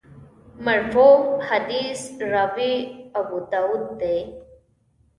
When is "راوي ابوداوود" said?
2.31-3.83